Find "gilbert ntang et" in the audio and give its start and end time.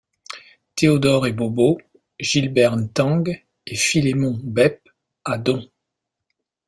2.19-3.75